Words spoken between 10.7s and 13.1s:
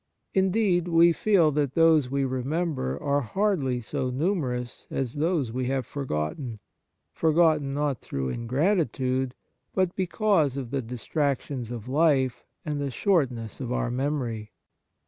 the distractions of life and the